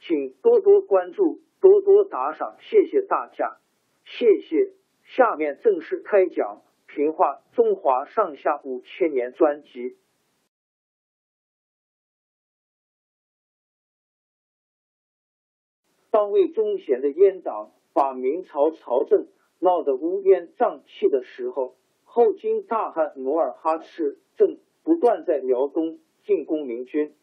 [0.00, 3.58] 请多多关注，多多打赏，谢谢大家，
[4.04, 4.72] 谢谢。
[5.04, 6.62] 下面正式开讲
[6.94, 9.98] 《评话中华上下五千年》专辑。
[16.10, 19.28] 当魏忠贤的阉党把明朝朝政
[19.58, 27.14] 闹得乌烟瘴气的时候，后金大汗努尔哈赤正不断在辽东进攻明军。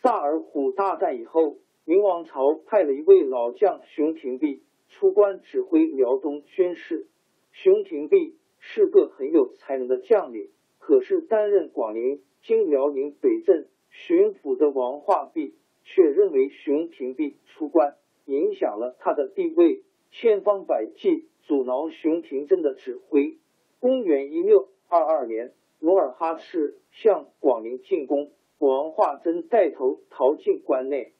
[0.00, 1.56] 萨尔浒大战以后。
[1.84, 7.06] 明王朝派了一位老将熊廷弼出关指挥辽东军事。
[7.52, 17.96] 熊廷弼是个很有才能的将领，可是担任广陵经辽宁北镇巡抚的王化弼却认为熊廷弼出关
[18.26, 23.38] 影响了他的地位，千方百计阻挠熊廷珍的指挥。
[23.80, 31.14] 公元一六二二年，努尔哈赤向广陵进攻，王化贞带头逃进关内。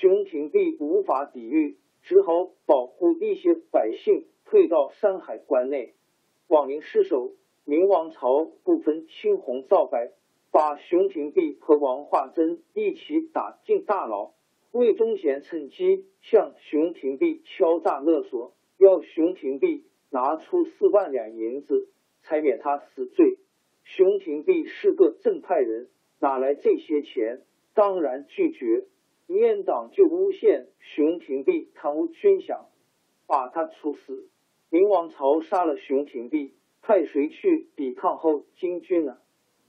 [0.00, 5.92] 熊廷弼无法抵御，只好保护一些百姓退到山海关内。
[6.48, 7.32] 广陵失守，
[7.66, 10.12] 明王朝不分青红皂白，
[10.50, 14.32] 把熊廷弼和王化贞一起打进大牢。
[14.70, 21.90] 魏忠贤趁机向熊廷弼敲诈勒索，要熊廷弼拿出四万两银子，
[22.22, 23.36] 才免他死罪。
[23.84, 27.42] 熊廷弼是个正派人，哪来这些钱？
[27.74, 28.86] 当然拒绝。
[29.28, 32.66] 阉党就诬陷熊廷弼贪污军饷，
[33.26, 34.28] 把他处死。
[34.70, 39.18] 明王朝杀了熊廷弼，派谁去抵抗后金军呢？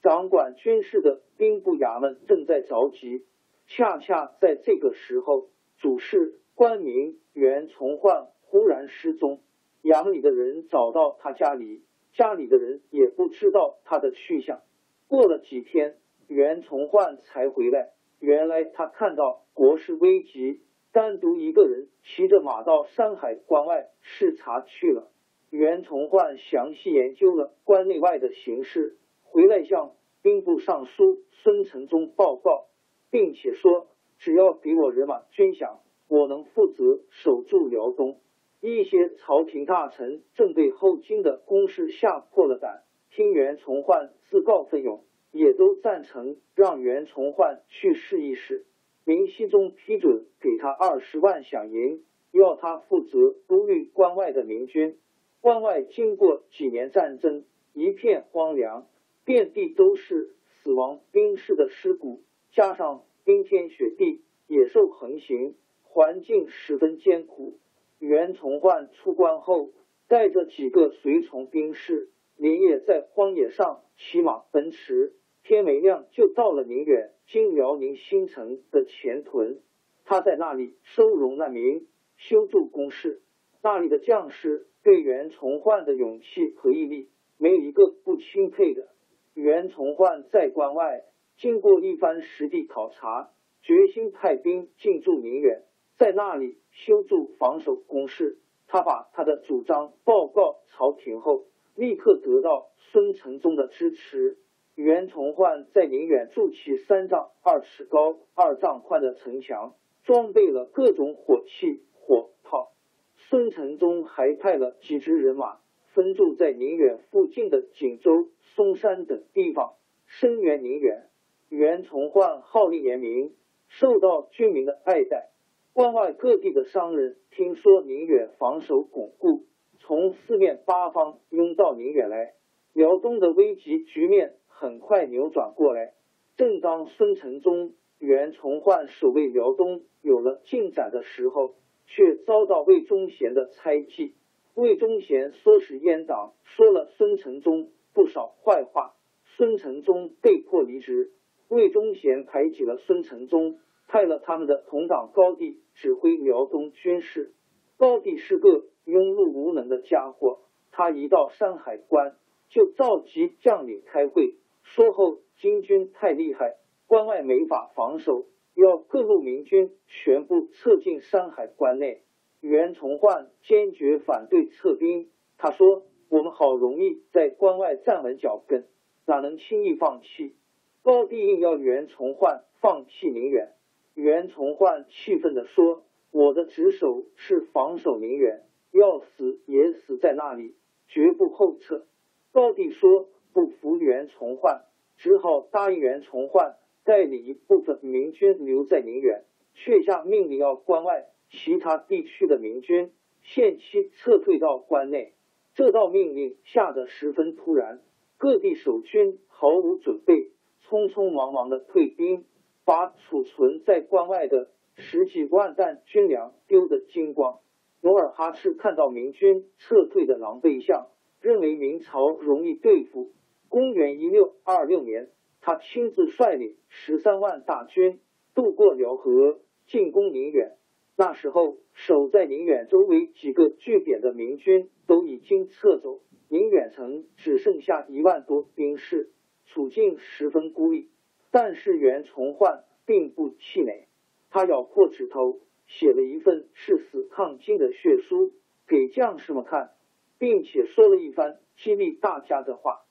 [0.02, 3.26] 掌管军事的兵部衙门正在着急。
[3.68, 5.48] 恰恰在这个时候，
[5.78, 9.42] 主事官名袁崇焕忽然失踪。
[9.82, 11.84] 衙门里的人找到他家里，
[12.14, 14.62] 家里的人也不知道他的去向。
[15.08, 15.96] 过了几天，
[16.28, 17.92] 袁崇焕才回来。
[18.20, 25.10] 原来他看到国事危急，单独一个人骑着马到山海关外视察去了。
[25.50, 29.92] 袁崇焕详细研究了关内外的形势，回来向
[30.22, 32.66] 兵部尚书孙承宗报告，
[33.12, 33.88] 并且说
[34.18, 35.78] ：“只要给我人马军饷，
[36.08, 38.20] 我能负责守住辽东。”
[38.60, 45.04] 一些朝廷大臣正被后金的攻势吓破了胆，听袁崇焕自告奋勇。
[45.36, 48.68] 也都赞成让袁崇焕去试一试。
[49.06, 54.98] 明熹宗批准给他二十万饷银，要他负责督率关外的明军。
[55.42, 57.44] 关外经过几年战争，
[57.74, 58.88] 一片荒凉，
[59.26, 67.60] 遍地都是死亡兵士的尸骨，加上冰天雪地，野兽横行，环境十分艰苦。
[68.00, 69.72] 袁崇焕出关后，
[70.08, 75.14] 带着几个随从兵士，连夜在荒野上骑马奔驰。
[75.44, 79.62] 天没亮就到了宁远经辽宁新城的前屯，
[80.06, 83.22] 他在那里收容难民，修筑工事。
[83.62, 88.90] 那里的将士对袁崇焕的勇气和毅力，没有一个不钦佩的。
[89.34, 91.04] 袁崇焕在关外
[91.38, 93.32] 经过一番实地考察，
[93.62, 95.64] 决心派兵进驻宁远，
[95.98, 98.38] 在那里修筑防守工事。
[98.68, 101.46] 他把他的主张报告朝廷后，
[101.76, 104.38] 立刻得到孙承宗的支持。
[104.76, 112.72] 袁崇焕在宁远筑起三丈二尺高、二丈宽的城墙，装备了各种火器、火炮。
[113.16, 115.60] 孙承宗还派了几支人马
[115.94, 119.76] 分驻在宁远附近的锦州、嵩山等地方，
[120.08, 121.04] 声援宁远。
[121.50, 123.36] 袁崇焕号令严明，
[123.68, 125.30] 受到军民的爱戴。
[125.74, 129.44] 关外各地的商人听说宁远防守巩固，
[129.78, 132.34] 从四面八方拥到宁远来，
[132.74, 134.34] 辽东的危急局面
[134.64, 135.92] 很快扭转过来。
[136.38, 141.56] 正当孙承宗、袁崇焕守卫辽东有了进展的时候，
[141.86, 144.16] 却遭到魏忠贤的猜忌。
[144.56, 148.94] 魏忠贤唆使阉党，说了孙承宗不少坏话，
[149.36, 151.12] 孙承宗被迫离职。
[151.50, 153.60] 魏忠贤排挤了孙承宗，
[153.90, 157.34] 派了他们的同党高帝指挥辽东军事。
[157.76, 160.40] 高帝是个庸碌无能的家伙，
[160.72, 162.16] 他一到山海关
[162.48, 166.56] 就召集将领开会，说后金军太厉害，
[166.88, 168.26] 关外没法防守，
[168.56, 172.02] 要各路明军全部撤进山海关内。
[172.40, 178.66] 袁崇焕坚决反对撤兵，他说：“我们好容易在关外站稳脚跟，
[179.06, 180.36] 哪能轻易放弃？”
[180.84, 183.54] 高帝硬要袁崇焕放弃宁远，
[183.94, 190.56] 袁崇焕气愤地说：“我的职守是防守宁远，要死也死在那里，
[190.88, 191.86] 绝不后撤。”
[192.34, 194.62] 高帝说不服袁崇焕，
[194.98, 199.26] 只好答应袁崇焕带领一部分明军留在宁远，
[199.56, 202.92] 却下命令要关外其他地区的明军
[203.24, 205.14] 限期撤退到关内。
[205.56, 207.82] 这道命令下得十分突然，
[208.18, 210.32] 各地守军毫无准备。
[210.70, 212.26] 匆匆忙忙的退兵，
[212.66, 217.42] 把储存在关外的十几万担军粮丢得精光。
[217.82, 220.88] 努尔哈赤看到明军撤退的狼狈相，
[221.20, 223.12] 认为明朝容易对付。
[223.54, 228.00] 公元一六二六年，他亲自率领十三万大军
[228.34, 230.58] 渡过辽河，进攻宁远。
[230.98, 239.12] 那时候，守在宁远周围几个据点的明军都已经撤走，宁远城只剩下一万多兵士。
[239.46, 240.90] 处境十分孤立，
[241.30, 243.88] 但是袁崇焕并不气馁，
[244.32, 248.32] 他咬破指头，写了一份誓死抗金的血书
[248.68, 249.70] 给将士们看，
[250.18, 252.83] 并且说了一番激励大家的话。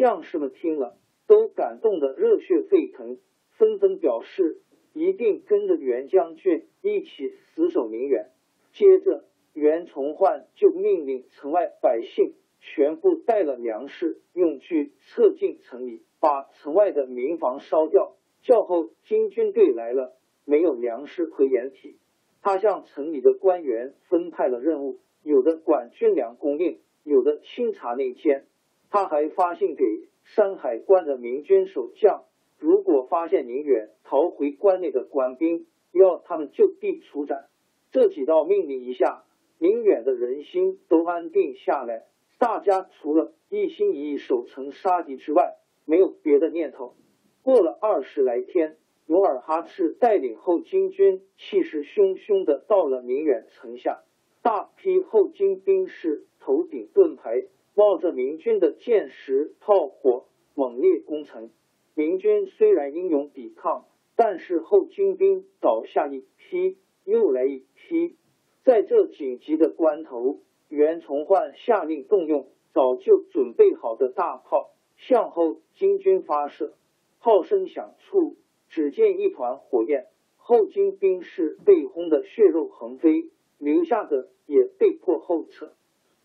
[0.00, 3.18] 将士们听了，都感动得热血沸腾，
[3.50, 4.62] 纷纷表示
[4.94, 8.30] 一定跟着袁将军一起死守宁远。
[8.72, 16.02] 接着，袁崇焕就命令城外百姓全部带了粮食用具撤进城里。
[16.18, 20.16] 把城外的民房烧掉，叫后金军队来了，
[20.46, 21.98] 没有粮食和掩体。
[22.40, 28.46] 他向城里的官员分派了任务，有的管军粮供应，有的清查内奸。
[28.90, 29.84] 他还发信给
[30.24, 32.24] 山海关的明军守将，
[32.58, 37.48] 如果发现宁远逃回关内的官兵，要他们就地处斩。
[37.92, 39.24] 这几道命令一下，
[39.58, 42.06] 宁远的人心都安定下来，
[42.38, 46.94] 大家除了一心一意守城杀敌之外，没有别的念头。
[47.42, 48.76] 过了二十来天，
[49.06, 54.02] 努尔哈赤带领后金军气势汹汹的到了宁远城下，
[54.42, 57.44] 大批后金兵士头顶盾牌，
[57.74, 61.50] 冒着明军的箭石炮火，猛烈攻城。
[61.94, 63.86] 明军虽然英勇抵抗，
[64.16, 68.16] 但是后金兵倒下一批，又来一批。
[68.64, 74.70] 在这紧急的关头，袁崇焕下令动用早就准备好的大炮。
[74.96, 76.74] 向后，金军发射，
[77.20, 78.36] 炮声响处，
[78.68, 85.72] 只见一团火焰，后金兵士被轰得血肉横飞，留下的也被迫后撤。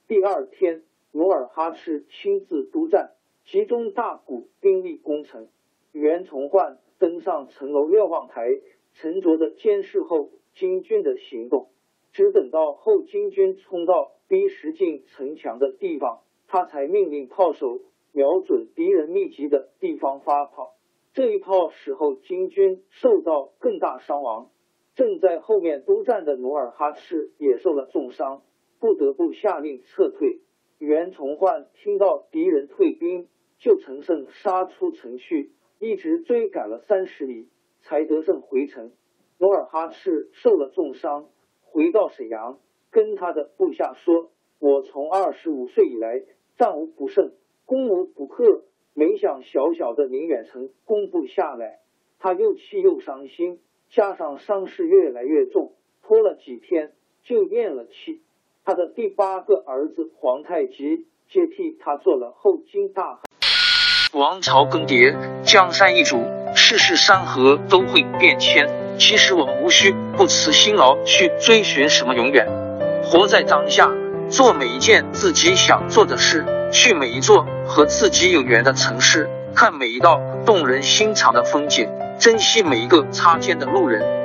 [0.08, 0.84] 第二天，
[1.16, 3.12] 努尔哈赤亲自督战，
[3.46, 5.48] 集中大股兵力攻城。
[5.94, 8.50] 袁崇焕登上城楼瞭望台，
[8.96, 11.70] 沉着的监视后金军的行动。
[12.12, 16.20] 只等到后金军冲到逼实进城墙的地方，
[16.50, 17.80] 他才命令炮手。
[18.12, 20.74] 瞄准敌人密集的地方发炮，
[21.14, 24.50] 这一炮使后金军受到更大伤亡。
[24.96, 28.42] 正在后面督战的努尔哈赤也受了重伤，
[28.82, 30.42] 不得不下令撤退。
[30.78, 33.28] 袁崇焕听到敌人退兵，
[33.58, 37.50] 就乘胜杀出城去，一直追赶了三十里，
[37.82, 38.92] 才得胜回城。
[39.38, 41.30] 努尔哈赤受了重伤，
[41.62, 42.60] 回到沈阳，
[42.92, 46.24] 跟他的部下说：“我从二十五岁以来，
[46.58, 47.34] 战无不胜。”
[47.66, 48.64] 攻无不克，
[48.94, 51.80] 没想小小的宁远城攻不下来，
[52.20, 58.22] 他又气又伤心，加上伤势越来越重，拖了几天就咽了气。
[58.68, 63.20] 他的第八个儿子皇太极接替他做了后金大汗。
[64.12, 68.68] 王朝更迭，江山易主，世事山河都会变迁。
[68.98, 72.48] 其实我们无需不辞辛劳去追寻什么永远。
[73.04, 73.92] 活在当下，
[74.30, 84.25] 做每一件自己想做的事，去每一座和自己有缘的城市，看每一道动人心肠的风景，珍惜每一个擦肩的路人。